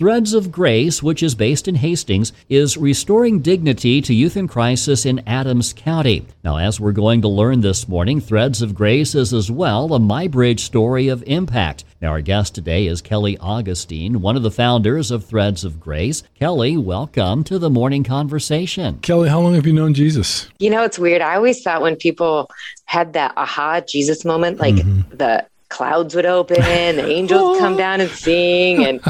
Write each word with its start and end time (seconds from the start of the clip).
Threads 0.00 0.32
of 0.32 0.50
Grace, 0.50 1.02
which 1.02 1.22
is 1.22 1.34
based 1.34 1.68
in 1.68 1.74
Hastings, 1.74 2.32
is 2.48 2.78
restoring 2.78 3.40
dignity 3.40 4.00
to 4.00 4.14
youth 4.14 4.34
in 4.34 4.48
crisis 4.48 5.04
in 5.04 5.22
Adams 5.26 5.74
County. 5.74 6.26
Now, 6.42 6.56
as 6.56 6.80
we're 6.80 6.92
going 6.92 7.20
to 7.20 7.28
learn 7.28 7.60
this 7.60 7.86
morning, 7.86 8.18
Threads 8.18 8.62
of 8.62 8.74
Grace 8.74 9.14
is 9.14 9.34
as 9.34 9.50
well 9.50 9.92
a 9.92 9.98
MyBridge 9.98 10.60
story 10.60 11.08
of 11.08 11.22
impact. 11.26 11.84
Now, 12.00 12.12
our 12.12 12.22
guest 12.22 12.54
today 12.54 12.86
is 12.86 13.02
Kelly 13.02 13.36
Augustin, 13.40 14.22
one 14.22 14.36
of 14.38 14.42
the 14.42 14.50
founders 14.50 15.10
of 15.10 15.26
Threads 15.26 15.64
of 15.64 15.78
Grace. 15.78 16.22
Kelly, 16.34 16.78
welcome 16.78 17.44
to 17.44 17.58
the 17.58 17.68
morning 17.68 18.02
conversation. 18.02 19.00
Kelly, 19.00 19.28
how 19.28 19.40
long 19.40 19.52
have 19.52 19.66
you 19.66 19.74
known 19.74 19.92
Jesus? 19.92 20.48
You 20.60 20.70
know, 20.70 20.82
it's 20.82 20.98
weird. 20.98 21.20
I 21.20 21.34
always 21.34 21.60
thought 21.60 21.82
when 21.82 21.96
people 21.96 22.48
had 22.86 23.12
that 23.12 23.34
aha 23.36 23.82
Jesus 23.86 24.24
moment, 24.24 24.60
like 24.60 24.76
mm-hmm. 24.76 25.14
the 25.14 25.44
clouds 25.70 26.14
would 26.14 26.26
open, 26.26 26.56
the 26.56 27.06
angels 27.06 27.42
would 27.42 27.58
come 27.58 27.76
down 27.78 28.00
and 28.00 28.10
sing. 28.10 28.84
And 28.84 29.00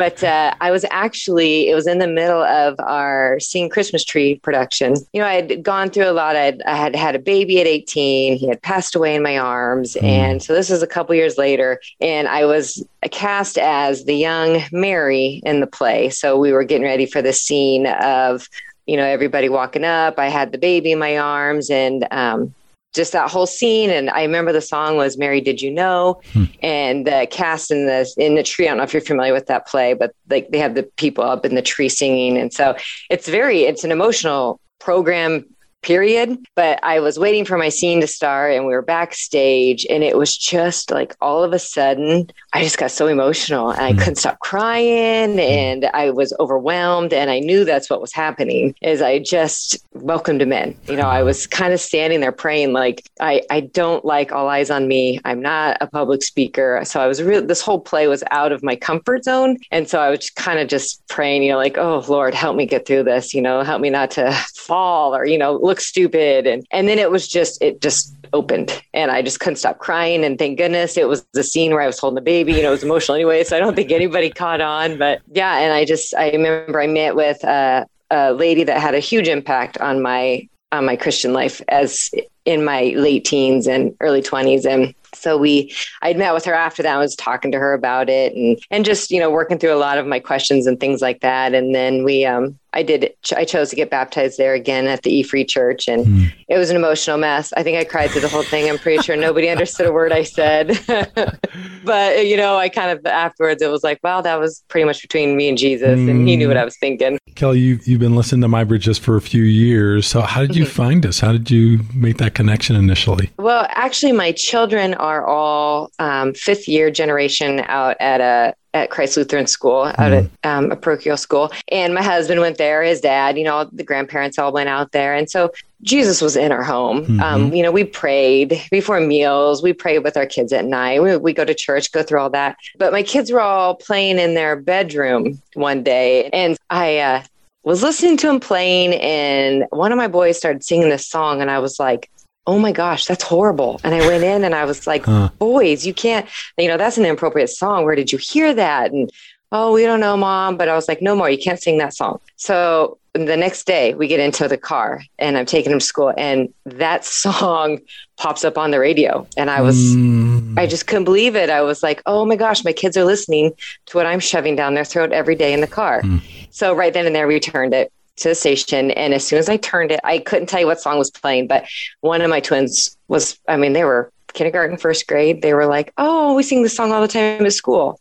but 0.00 0.24
uh, 0.24 0.54
I 0.62 0.70
was 0.70 0.86
actually 0.90 1.68
it 1.68 1.74
was 1.74 1.86
in 1.86 1.98
the 1.98 2.08
middle 2.08 2.42
of 2.42 2.74
our 2.80 3.38
Singing 3.38 3.68
Christmas 3.68 4.02
Tree 4.02 4.36
production. 4.36 4.94
You 5.12 5.20
know, 5.20 5.26
I 5.26 5.34
had 5.34 5.62
gone 5.62 5.90
through 5.90 6.08
a 6.08 6.16
lot. 6.16 6.36
I'd, 6.36 6.62
I 6.62 6.74
had 6.74 6.96
had 6.96 7.14
a 7.14 7.18
baby 7.18 7.60
at 7.60 7.66
18. 7.66 8.38
He 8.38 8.48
had 8.48 8.62
passed 8.62 8.94
away 8.94 9.14
in 9.14 9.22
my 9.22 9.36
arms, 9.36 9.98
mm. 10.00 10.02
and 10.02 10.42
so 10.42 10.54
this 10.54 10.70
was 10.70 10.82
a 10.82 10.86
couple 10.86 11.14
years 11.14 11.36
later, 11.36 11.82
and 12.00 12.28
I 12.28 12.46
was 12.46 12.82
cast 13.10 13.58
as 13.58 14.06
the 14.06 14.14
young 14.14 14.62
Mary 14.72 15.42
in 15.44 15.60
the 15.60 15.66
play. 15.66 16.08
So 16.08 16.38
we 16.38 16.50
were 16.50 16.64
getting 16.64 16.86
ready 16.86 17.04
for 17.04 17.20
the 17.20 17.34
scene 17.34 17.86
of 17.86 18.48
you 18.86 18.96
know 18.96 19.04
everybody 19.04 19.50
walking 19.50 19.84
up. 19.84 20.18
I 20.18 20.30
had 20.30 20.50
the 20.52 20.58
baby 20.58 20.92
in 20.92 20.98
my 20.98 21.18
arms, 21.18 21.68
and 21.68 22.08
um, 22.10 22.54
just 22.94 23.12
that 23.12 23.30
whole 23.30 23.46
scene. 23.46 23.90
And 23.90 24.10
I 24.10 24.22
remember 24.22 24.52
the 24.52 24.60
song 24.60 24.96
was 24.96 25.16
"Mary, 25.16 25.40
Did 25.40 25.60
You 25.62 25.70
Know?" 25.70 26.20
Hmm. 26.32 26.44
and 26.62 27.06
the 27.06 27.26
cast 27.30 27.70
in 27.70 27.86
the 27.86 28.12
in 28.16 28.34
the 28.34 28.42
tree. 28.42 28.66
I 28.66 28.70
don't 28.70 28.78
know 28.78 28.84
if 28.84 28.92
you're 28.92 29.00
familiar 29.00 29.32
with 29.32 29.46
that 29.46 29.66
play, 29.66 29.94
but 29.94 30.14
like 30.28 30.50
they 30.50 30.58
have 30.58 30.74
the 30.74 30.84
people 30.96 31.24
up 31.24 31.44
in 31.44 31.54
the 31.54 31.62
tree 31.62 31.88
singing, 31.88 32.36
and 32.36 32.52
so 32.52 32.76
it's 33.08 33.28
very 33.28 33.62
it's 33.62 33.84
an 33.84 33.92
emotional 33.92 34.60
program 34.78 35.44
period. 35.82 36.38
But 36.54 36.78
I 36.82 37.00
was 37.00 37.18
waiting 37.18 37.44
for 37.44 37.56
my 37.56 37.68
scene 37.68 38.00
to 38.00 38.06
start 38.06 38.54
and 38.54 38.66
we 38.66 38.72
were 38.72 38.82
backstage 38.82 39.86
and 39.88 40.02
it 40.02 40.16
was 40.16 40.36
just 40.36 40.90
like 40.90 41.14
all 41.20 41.42
of 41.42 41.52
a 41.52 41.58
sudden 41.58 42.30
I 42.52 42.62
just 42.62 42.78
got 42.78 42.90
so 42.90 43.06
emotional 43.06 43.70
and 43.70 43.80
I 43.80 43.92
hmm. 43.92 43.98
couldn't 43.98 44.16
stop 44.16 44.38
crying 44.40 45.34
hmm. 45.34 45.38
and 45.38 45.84
I 45.94 46.10
was 46.10 46.34
overwhelmed 46.38 47.12
and 47.12 47.30
I 47.30 47.38
knew 47.38 47.64
that's 47.64 47.88
what 47.88 48.00
was 48.00 48.12
happening 48.12 48.74
is 48.82 49.02
I 49.02 49.18
just 49.18 49.78
welcomed 49.92 50.42
him 50.42 50.52
in. 50.52 50.76
You 50.88 50.96
know, 50.96 51.08
I 51.08 51.22
was 51.22 51.46
kind 51.46 51.72
of 51.72 51.80
standing 51.80 52.20
there 52.20 52.32
praying 52.32 52.72
like 52.72 53.08
I, 53.20 53.42
I 53.50 53.60
don't 53.60 54.04
like 54.04 54.32
all 54.32 54.48
eyes 54.48 54.70
on 54.70 54.88
me. 54.88 55.20
I'm 55.24 55.40
not 55.40 55.76
a 55.80 55.86
public 55.86 56.22
speaker. 56.22 56.80
So 56.84 57.00
I 57.00 57.06
was 57.06 57.22
really 57.22 57.46
this 57.46 57.60
whole 57.60 57.80
play 57.80 58.06
was 58.06 58.24
out 58.30 58.52
of 58.52 58.62
my 58.62 58.76
comfort 58.76 59.24
zone. 59.24 59.56
And 59.70 59.88
so 59.88 60.00
I 60.00 60.10
was 60.10 60.30
kind 60.30 60.58
of 60.58 60.68
just 60.68 61.06
praying, 61.08 61.42
you 61.42 61.52
know, 61.52 61.58
like, 61.58 61.78
oh 61.78 62.04
Lord, 62.08 62.34
help 62.34 62.56
me 62.56 62.66
get 62.66 62.86
through 62.86 63.04
this, 63.04 63.34
you 63.34 63.42
know, 63.42 63.62
help 63.62 63.80
me 63.80 63.90
not 63.90 64.10
to 64.12 64.32
fall 64.54 65.14
or, 65.14 65.24
you 65.24 65.38
know, 65.38 65.58
look 65.70 65.80
stupid. 65.80 66.46
And 66.46 66.66
and 66.70 66.88
then 66.88 66.98
it 66.98 67.10
was 67.10 67.26
just 67.26 67.62
it 67.62 67.80
just 67.80 68.14
opened 68.32 68.82
and 68.92 69.10
I 69.10 69.22
just 69.22 69.40
couldn't 69.40 69.56
stop 69.56 69.78
crying. 69.78 70.24
And 70.24 70.38
thank 70.38 70.58
goodness 70.58 70.96
it 70.96 71.08
was 71.08 71.24
the 71.32 71.42
scene 71.42 71.72
where 71.72 71.80
I 71.80 71.86
was 71.86 71.98
holding 71.98 72.16
the 72.16 72.20
baby. 72.20 72.52
You 72.52 72.62
know, 72.62 72.68
it 72.68 72.72
was 72.72 72.84
emotional 72.84 73.14
anyway. 73.14 73.44
So 73.44 73.56
I 73.56 73.60
don't 73.60 73.74
think 73.74 73.90
anybody 73.90 74.30
caught 74.30 74.60
on. 74.60 74.98
But 74.98 75.22
yeah, 75.32 75.58
and 75.58 75.72
I 75.72 75.84
just 75.84 76.14
I 76.14 76.30
remember 76.30 76.80
I 76.80 76.86
met 76.86 77.16
with 77.16 77.42
a, 77.44 77.86
a 78.10 78.32
lady 78.32 78.64
that 78.64 78.80
had 78.80 78.94
a 78.94 79.00
huge 79.00 79.28
impact 79.28 79.78
on 79.78 80.02
my 80.02 80.48
on 80.72 80.84
my 80.84 80.96
Christian 80.96 81.32
life 81.32 81.60
as 81.68 82.10
in 82.44 82.64
my 82.64 82.94
late 82.96 83.24
teens 83.24 83.66
and 83.66 83.94
early 84.00 84.22
20s 84.22 84.64
and 84.64 84.94
so 85.14 85.36
we 85.36 85.72
i'd 86.02 86.16
met 86.16 86.34
with 86.34 86.44
her 86.44 86.54
after 86.54 86.82
that 86.82 86.96
i 86.96 86.98
was 86.98 87.14
talking 87.16 87.52
to 87.52 87.58
her 87.58 87.72
about 87.72 88.08
it 88.08 88.34
and 88.34 88.58
and 88.70 88.84
just 88.84 89.10
you 89.10 89.20
know 89.20 89.30
working 89.30 89.58
through 89.58 89.72
a 89.72 89.76
lot 89.76 89.98
of 89.98 90.06
my 90.06 90.20
questions 90.20 90.66
and 90.66 90.80
things 90.80 91.00
like 91.00 91.20
that 91.20 91.54
and 91.54 91.74
then 91.74 92.04
we 92.04 92.24
um 92.24 92.58
I 92.72 92.82
did. 92.82 93.12
I 93.36 93.44
chose 93.44 93.70
to 93.70 93.76
get 93.76 93.90
baptized 93.90 94.38
there 94.38 94.54
again 94.54 94.86
at 94.86 95.02
the 95.02 95.12
E 95.12 95.22
Free 95.24 95.44
Church, 95.44 95.88
and 95.88 96.06
mm. 96.06 96.32
it 96.48 96.56
was 96.56 96.70
an 96.70 96.76
emotional 96.76 97.18
mess. 97.18 97.52
I 97.56 97.64
think 97.64 97.78
I 97.78 97.84
cried 97.84 98.10
through 98.10 98.20
the 98.20 98.28
whole 98.28 98.44
thing. 98.44 98.70
I'm 98.70 98.78
pretty 98.78 99.02
sure 99.02 99.16
nobody 99.16 99.48
understood 99.50 99.86
a 99.86 99.92
word 99.92 100.12
I 100.12 100.22
said, 100.22 100.78
but 101.84 102.26
you 102.26 102.36
know, 102.36 102.56
I 102.56 102.68
kind 102.68 102.96
of 102.96 103.04
afterwards 103.06 103.60
it 103.60 103.70
was 103.70 103.82
like, 103.82 103.98
wow, 104.04 104.20
that 104.20 104.38
was 104.38 104.62
pretty 104.68 104.84
much 104.84 105.02
between 105.02 105.36
me 105.36 105.48
and 105.48 105.58
Jesus, 105.58 105.98
mm. 105.98 106.10
and 106.10 106.28
he 106.28 106.36
knew 106.36 106.46
what 106.46 106.56
I 106.56 106.64
was 106.64 106.76
thinking. 106.78 107.18
Kelly, 107.34 107.58
you've 107.58 107.86
you've 107.88 108.00
been 108.00 108.14
listening 108.14 108.42
to 108.42 108.48
MyBridge 108.48 108.80
just 108.80 109.00
for 109.00 109.16
a 109.16 109.20
few 109.20 109.42
years. 109.42 110.06
So 110.06 110.20
how 110.20 110.42
did 110.42 110.54
you 110.54 110.64
mm-hmm. 110.64 110.72
find 110.72 111.06
us? 111.06 111.18
How 111.18 111.32
did 111.32 111.50
you 111.50 111.80
make 111.92 112.18
that 112.18 112.34
connection 112.34 112.76
initially? 112.76 113.30
Well, 113.36 113.66
actually, 113.70 114.12
my 114.12 114.30
children 114.30 114.94
are 115.00 115.26
all 115.26 115.90
um, 115.98 116.34
fifth 116.34 116.68
year 116.68 116.90
generation 116.90 117.60
out 117.66 117.96
at 118.00 118.20
a 118.20 118.54
at 118.72 118.90
Christ 118.90 119.16
Lutheran 119.16 119.48
School 119.48 119.84
out 119.84 119.96
mm. 119.96 120.30
at 120.44 120.48
um, 120.48 120.70
a 120.70 120.76
parochial 120.76 121.16
school. 121.16 121.50
And 121.72 121.92
my 121.92 122.02
husband 122.02 122.40
went 122.40 122.56
there, 122.56 122.82
his 122.82 123.00
dad, 123.00 123.36
you 123.36 123.42
know, 123.42 123.68
the 123.72 123.82
grandparents 123.82 124.38
all 124.38 124.52
went 124.52 124.68
out 124.68 124.92
there. 124.92 125.14
And 125.14 125.28
so 125.28 125.50
Jesus 125.82 126.20
was 126.20 126.36
in 126.36 126.52
our 126.52 126.62
home. 126.62 127.02
Mm-hmm. 127.02 127.20
Um, 127.20 127.52
you 127.52 127.62
know, 127.62 127.72
we 127.72 127.84
prayed 127.84 128.62
before 128.70 129.00
meals, 129.00 129.62
we 129.62 129.72
prayed 129.72 130.00
with 130.00 130.16
our 130.16 130.26
kids 130.26 130.52
at 130.52 130.64
night. 130.64 131.02
We, 131.02 131.16
we 131.16 131.32
go 131.32 131.44
to 131.44 131.54
church, 131.54 131.90
go 131.90 132.02
through 132.04 132.20
all 132.20 132.30
that. 132.30 132.56
But 132.78 132.92
my 132.92 133.02
kids 133.02 133.32
were 133.32 133.40
all 133.40 133.74
playing 133.74 134.18
in 134.18 134.34
their 134.34 134.54
bedroom 134.54 135.42
one 135.54 135.82
day. 135.82 136.30
And 136.32 136.56
I, 136.68 136.98
uh, 136.98 137.22
was 137.62 137.82
listening 137.82 138.16
to 138.16 138.30
him 138.30 138.40
playing 138.40 138.94
and 138.94 139.66
one 139.68 139.92
of 139.92 139.98
my 139.98 140.08
boys 140.08 140.38
started 140.38 140.64
singing 140.64 140.88
this 140.88 141.06
song 141.06 141.42
and 141.42 141.50
I 141.50 141.58
was 141.58 141.78
like, 141.78 142.10
oh 142.46 142.58
my 142.58 142.72
gosh, 142.72 143.04
that's 143.04 143.22
horrible. 143.22 143.80
And 143.84 143.94
I 143.94 144.06
went 144.06 144.24
in 144.24 144.44
and 144.44 144.54
I 144.54 144.64
was 144.64 144.86
like, 144.86 145.04
huh. 145.04 145.30
boys, 145.38 145.86
you 145.86 145.94
can't, 145.94 146.26
you 146.58 146.68
know, 146.68 146.76
that's 146.76 146.98
an 146.98 147.04
inappropriate 147.04 147.50
song. 147.50 147.84
Where 147.84 147.94
did 147.94 148.12
you 148.12 148.18
hear 148.18 148.54
that? 148.54 148.92
And 148.92 149.10
oh, 149.52 149.72
we 149.72 149.84
don't 149.84 150.00
know, 150.00 150.16
mom. 150.16 150.56
But 150.56 150.68
I 150.68 150.74
was 150.74 150.88
like, 150.88 151.02
no 151.02 151.14
more, 151.14 151.30
you 151.30 151.38
can't 151.38 151.60
sing 151.60 151.78
that 151.78 151.94
song. 151.94 152.20
So 152.36 152.98
the 153.12 153.36
next 153.36 153.66
day 153.66 153.94
we 153.94 154.06
get 154.06 154.20
into 154.20 154.46
the 154.46 154.56
car 154.56 155.02
and 155.18 155.36
I'm 155.36 155.44
taking 155.44 155.72
him 155.72 155.80
to 155.80 155.84
school 155.84 156.14
and 156.16 156.52
that 156.64 157.04
song 157.22 157.78
pops 158.16 158.44
up 158.44 158.56
on 158.56 158.70
the 158.70 158.80
radio. 158.80 159.26
And 159.36 159.50
I 159.50 159.60
was, 159.60 159.76
mm. 159.76 160.58
I 160.58 160.66
just 160.66 160.86
couldn't 160.86 161.04
believe 161.04 161.36
it. 161.36 161.50
I 161.50 161.62
was 161.62 161.82
like, 161.82 162.02
oh 162.06 162.24
my 162.24 162.36
gosh, 162.36 162.64
my 162.64 162.72
kids 162.72 162.96
are 162.96 163.04
listening 163.04 163.52
to 163.86 163.96
what 163.96 164.06
I'm 164.06 164.20
shoving 164.20 164.56
down 164.56 164.74
their 164.74 164.84
throat 164.84 165.12
every 165.12 165.34
day 165.34 165.52
in 165.52 165.60
the 165.60 165.66
car. 165.66 166.02
Mm. 166.02 166.22
So 166.50 166.74
right 166.74 166.92
then 166.92 167.06
and 167.06 167.14
there, 167.14 167.26
we 167.26 167.38
turned 167.38 167.74
it 167.74 167.92
to 168.20 168.28
the 168.28 168.34
station. 168.34 168.90
And 168.92 169.12
as 169.12 169.26
soon 169.26 169.38
as 169.38 169.48
I 169.48 169.56
turned 169.56 169.90
it, 169.90 170.00
I 170.04 170.18
couldn't 170.18 170.46
tell 170.46 170.60
you 170.60 170.66
what 170.66 170.80
song 170.80 170.98
was 170.98 171.10
playing, 171.10 171.48
but 171.48 171.66
one 172.00 172.20
of 172.20 172.30
my 172.30 172.40
twins 172.40 172.96
was, 173.08 173.38
I 173.48 173.56
mean, 173.56 173.72
they 173.72 173.84
were 173.84 174.12
kindergarten, 174.32 174.76
first 174.76 175.06
grade. 175.06 175.42
They 175.42 175.54
were 175.54 175.66
like, 175.66 175.92
oh, 175.98 176.34
we 176.34 176.42
sing 176.42 176.62
this 176.62 176.76
song 176.76 176.92
all 176.92 177.00
the 177.00 177.08
time 177.08 177.44
at 177.44 177.52
school. 177.52 178.00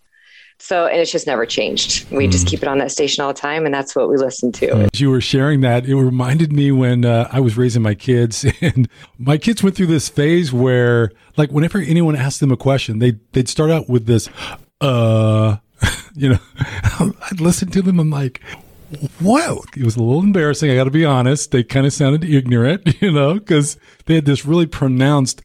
So, 0.61 0.87
and 0.87 0.99
it's 0.99 1.11
just 1.11 1.25
never 1.25 1.45
changed. 1.45 2.09
We 2.11 2.27
mm. 2.27 2.31
just 2.31 2.45
keep 2.45 2.61
it 2.61 2.67
on 2.67 2.79
that 2.79 2.91
station 2.91 3.23
all 3.23 3.31
the 3.33 3.39
time, 3.39 3.65
and 3.65 3.73
that's 3.73 3.95
what 3.95 4.09
we 4.09 4.17
listen 4.17 4.51
to. 4.53 4.89
As 4.93 4.99
you 4.99 5.09
were 5.09 5.21
sharing 5.21 5.61
that, 5.61 5.85
it 5.85 5.95
reminded 5.95 6.51
me 6.51 6.73
when 6.73 7.05
uh, 7.05 7.29
I 7.31 7.39
was 7.39 7.55
raising 7.55 7.81
my 7.81 7.95
kids, 7.95 8.45
and 8.61 8.89
my 9.17 9.37
kids 9.37 9.63
went 9.63 9.77
through 9.77 9.87
this 9.87 10.09
phase 10.09 10.51
where, 10.51 11.11
like, 11.37 11.49
whenever 11.51 11.79
anyone 11.79 12.17
asked 12.17 12.41
them 12.41 12.51
a 12.51 12.57
question, 12.57 12.99
they 12.99 13.13
they'd 13.31 13.47
start 13.47 13.71
out 13.71 13.87
with 13.87 14.05
this, 14.05 14.27
uh, 14.81 15.55
you 16.13 16.27
know, 16.27 16.39
I'd 16.99 17.39
listen 17.39 17.71
to 17.71 17.81
them. 17.81 17.97
I'm 17.97 18.09
like, 18.09 18.41
wow, 19.21 19.61
it 19.75 19.83
was 19.83 19.95
a 19.95 20.03
little 20.03 20.23
embarrassing. 20.23 20.71
I 20.71 20.75
got 20.75 20.85
to 20.85 20.91
be 20.91 21.05
honest. 21.05 21.51
They 21.51 21.63
kind 21.63 21.85
of 21.85 21.93
sounded 21.93 22.23
ignorant, 22.23 22.81
you 23.01 23.11
know, 23.11 23.35
because 23.35 23.77
they 24.05 24.15
had 24.15 24.25
this 24.25 24.45
really 24.45 24.65
pronounced, 24.65 25.41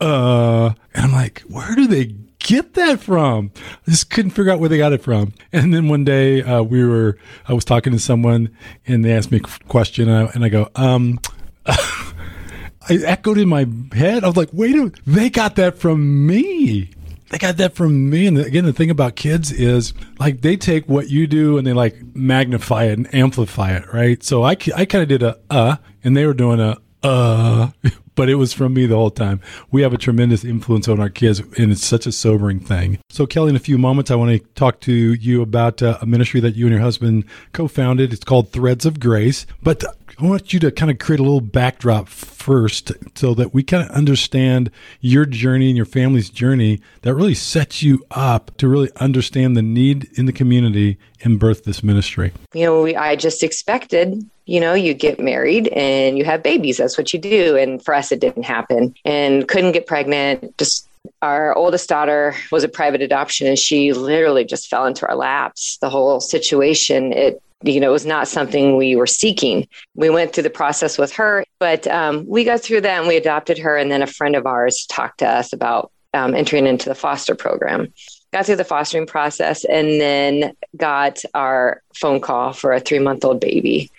uh, 0.00 0.72
and 0.94 1.06
I'm 1.06 1.12
like, 1.12 1.40
where 1.42 1.74
do 1.74 1.86
they 1.86 2.14
get 2.38 2.74
that 2.74 3.00
from? 3.00 3.52
I 3.86 3.90
just 3.90 4.10
couldn't 4.10 4.32
figure 4.32 4.52
out 4.52 4.60
where 4.60 4.68
they 4.68 4.78
got 4.78 4.92
it 4.92 5.02
from. 5.02 5.32
And 5.52 5.72
then 5.72 5.88
one 5.88 6.04
day, 6.04 6.42
uh, 6.42 6.62
we 6.62 6.84
were, 6.84 7.18
I 7.46 7.52
was 7.52 7.64
talking 7.64 7.92
to 7.92 7.98
someone 7.98 8.54
and 8.86 9.04
they 9.04 9.12
asked 9.12 9.30
me 9.30 9.38
a 9.38 9.64
question 9.68 10.08
and 10.08 10.28
I, 10.28 10.32
and 10.32 10.44
I 10.44 10.48
go, 10.48 10.68
um, 10.74 11.20
I 11.66 12.96
echoed 13.04 13.38
in 13.38 13.48
my 13.48 13.66
head. 13.92 14.24
I 14.24 14.26
was 14.26 14.36
like, 14.36 14.50
wait 14.52 14.74
a 14.74 14.78
minute, 14.78 15.00
they 15.06 15.30
got 15.30 15.54
that 15.56 15.78
from 15.78 16.26
me 16.26 16.90
they 17.32 17.38
got 17.38 17.56
that 17.56 17.74
from 17.74 18.10
me. 18.10 18.26
And 18.26 18.36
again, 18.38 18.66
the 18.66 18.74
thing 18.74 18.90
about 18.90 19.16
kids 19.16 19.50
is 19.50 19.94
like 20.18 20.42
they 20.42 20.54
take 20.54 20.86
what 20.86 21.08
you 21.08 21.26
do 21.26 21.56
and 21.56 21.66
they 21.66 21.72
like 21.72 21.96
magnify 22.14 22.84
it 22.84 22.98
and 22.98 23.14
amplify 23.14 23.72
it, 23.72 23.90
right? 23.90 24.22
So 24.22 24.42
I, 24.42 24.50
I 24.50 24.84
kind 24.84 25.02
of 25.02 25.08
did 25.08 25.22
a 25.22 25.38
uh, 25.48 25.76
and 26.04 26.14
they 26.14 26.26
were 26.26 26.34
doing 26.34 26.60
a 26.60 26.76
uh, 27.02 27.70
but 28.14 28.28
it 28.28 28.34
was 28.34 28.52
from 28.52 28.74
me 28.74 28.84
the 28.84 28.94
whole 28.94 29.10
time. 29.10 29.40
We 29.70 29.80
have 29.80 29.94
a 29.94 29.98
tremendous 29.98 30.44
influence 30.44 30.88
on 30.88 31.00
our 31.00 31.08
kids, 31.08 31.40
and 31.40 31.72
it's 31.72 31.84
such 31.84 32.06
a 32.06 32.12
sobering 32.12 32.60
thing. 32.60 32.98
So, 33.08 33.26
Kelly, 33.26 33.50
in 33.50 33.56
a 33.56 33.60
few 33.60 33.78
moments, 33.78 34.10
I 34.10 34.14
want 34.14 34.30
to 34.30 34.46
talk 34.50 34.80
to 34.80 34.92
you 34.92 35.42
about 35.42 35.82
uh, 35.82 35.98
a 36.00 36.06
ministry 36.06 36.40
that 36.40 36.54
you 36.54 36.66
and 36.66 36.74
your 36.74 36.82
husband 36.82 37.24
co 37.52 37.66
founded. 37.66 38.12
It's 38.12 38.24
called 38.24 38.52
Threads 38.52 38.84
of 38.84 39.00
Grace. 39.00 39.46
But 39.62 39.82
I 40.22 40.26
want 40.26 40.52
you 40.52 40.60
to 40.60 40.70
kind 40.70 40.88
of 40.88 41.00
create 41.00 41.18
a 41.18 41.24
little 41.24 41.40
backdrop 41.40 42.08
first 42.08 42.92
so 43.16 43.34
that 43.34 43.52
we 43.52 43.64
kind 43.64 43.82
of 43.82 43.90
understand 43.90 44.70
your 45.00 45.26
journey 45.26 45.66
and 45.66 45.76
your 45.76 45.84
family's 45.84 46.30
journey 46.30 46.80
that 47.00 47.12
really 47.12 47.34
sets 47.34 47.82
you 47.82 48.06
up 48.12 48.56
to 48.58 48.68
really 48.68 48.88
understand 49.00 49.56
the 49.56 49.62
need 49.62 50.08
in 50.16 50.26
the 50.26 50.32
community 50.32 50.96
and 51.22 51.40
birth 51.40 51.64
this 51.64 51.82
ministry. 51.82 52.32
You 52.54 52.66
know, 52.66 52.82
we, 52.82 52.94
I 52.94 53.16
just 53.16 53.42
expected, 53.42 54.24
you 54.44 54.60
know, 54.60 54.74
you 54.74 54.94
get 54.94 55.18
married 55.18 55.66
and 55.68 56.16
you 56.16 56.24
have 56.24 56.40
babies. 56.40 56.76
That's 56.76 56.96
what 56.96 57.12
you 57.12 57.18
do. 57.18 57.56
And 57.56 57.84
for 57.84 57.92
us, 57.92 58.12
it 58.12 58.20
didn't 58.20 58.44
happen 58.44 58.94
and 59.04 59.48
couldn't 59.48 59.72
get 59.72 59.88
pregnant. 59.88 60.56
Just 60.56 60.86
our 61.20 61.52
oldest 61.56 61.88
daughter 61.88 62.36
was 62.52 62.62
a 62.62 62.68
private 62.68 63.02
adoption 63.02 63.48
and 63.48 63.58
she 63.58 63.92
literally 63.92 64.44
just 64.44 64.68
fell 64.68 64.86
into 64.86 65.04
our 65.08 65.16
laps. 65.16 65.78
The 65.78 65.90
whole 65.90 66.20
situation, 66.20 67.12
it 67.12 67.42
you 67.64 67.80
know, 67.80 67.88
it 67.88 67.92
was 67.92 68.06
not 68.06 68.28
something 68.28 68.76
we 68.76 68.96
were 68.96 69.06
seeking. 69.06 69.66
We 69.94 70.10
went 70.10 70.32
through 70.32 70.44
the 70.44 70.50
process 70.50 70.98
with 70.98 71.12
her, 71.14 71.44
but 71.58 71.86
um, 71.86 72.26
we 72.26 72.44
got 72.44 72.60
through 72.60 72.82
that 72.82 72.98
and 72.98 73.08
we 73.08 73.16
adopted 73.16 73.58
her. 73.58 73.76
And 73.76 73.90
then 73.90 74.02
a 74.02 74.06
friend 74.06 74.36
of 74.36 74.46
ours 74.46 74.86
talked 74.88 75.18
to 75.18 75.28
us 75.28 75.52
about 75.52 75.92
um, 76.14 76.34
entering 76.34 76.66
into 76.66 76.88
the 76.88 76.94
foster 76.94 77.34
program. 77.34 77.92
Got 78.32 78.46
through 78.46 78.56
the 78.56 78.64
fostering 78.64 79.06
process 79.06 79.64
and 79.64 80.00
then 80.00 80.54
got 80.76 81.22
our 81.34 81.82
phone 81.94 82.20
call 82.20 82.52
for 82.52 82.72
a 82.72 82.80
three 82.80 82.98
month 82.98 83.24
old 83.24 83.40
baby. 83.40 83.90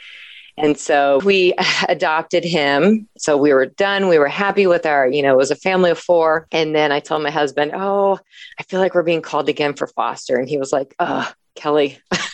And 0.57 0.77
so 0.77 1.19
we 1.23 1.53
adopted 1.89 2.43
him. 2.43 3.07
So 3.17 3.37
we 3.37 3.53
were 3.53 3.67
done. 3.67 4.07
We 4.07 4.19
were 4.19 4.27
happy 4.27 4.67
with 4.67 4.85
our, 4.85 5.07
you 5.07 5.21
know, 5.21 5.33
it 5.33 5.37
was 5.37 5.51
a 5.51 5.55
family 5.55 5.91
of 5.91 5.99
four. 5.99 6.47
And 6.51 6.75
then 6.75 6.91
I 6.91 6.99
told 6.99 7.23
my 7.23 7.31
husband, 7.31 7.71
Oh, 7.73 8.19
I 8.59 8.63
feel 8.63 8.79
like 8.79 8.93
we're 8.93 9.03
being 9.03 9.21
called 9.21 9.49
again 9.49 9.73
for 9.73 9.87
foster. 9.87 10.37
And 10.37 10.47
he 10.49 10.57
was 10.57 10.71
like, 10.71 10.95
Oh, 10.99 11.31
Kelly. 11.55 11.99